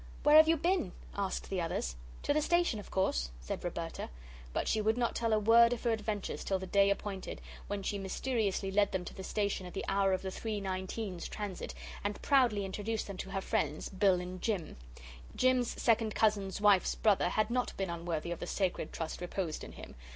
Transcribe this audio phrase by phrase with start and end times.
[0.23, 1.95] "Where have you been?" asked the others.
[2.23, 4.09] "To the station, of course," said Roberta.
[4.51, 7.83] But she would not tell a word of her adventures till the day appointed, when
[7.83, 12.19] she mysteriously led them to the station at the hour of the 3.19's transit, and
[12.23, 14.75] proudly introduced them to her friends, Bill and Jim.
[15.35, 19.73] Jim's second cousin's wife's brother had not been unworthy of the sacred trust reposed in
[19.73, 19.93] him.